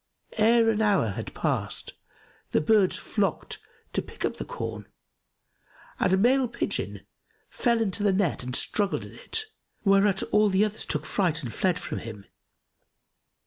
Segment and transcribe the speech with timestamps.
[0.39, 1.93] Ere an hour had passed
[2.53, 3.59] the birds flocked
[3.93, 4.87] to pick up the corn
[5.99, 7.03] and a male pigeon[FN#277]
[7.51, 9.45] fell into the net and struggled in it,
[9.85, 12.25] whereat all the others took fright and fled from him.